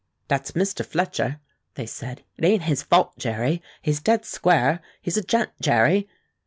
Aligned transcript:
"Dat's 0.27 0.53
Mr. 0.53 0.83
Fletcher," 0.83 1.39
they 1.75 1.85
said. 1.85 2.23
"It 2.35 2.43
ain't 2.43 2.63
his 2.63 2.81
fault, 2.81 3.19
Jerry. 3.19 3.61
He's 3.83 4.01
dead 4.01 4.25
square; 4.25 4.81
he's 4.99 5.15
a 5.15 5.21
gent, 5.21 5.51
Jerry." 5.61 6.09